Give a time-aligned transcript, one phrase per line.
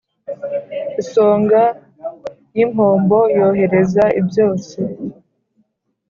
[1.01, 1.61] Isonga
[2.57, 4.77] y'impombo yohereza ibyotsi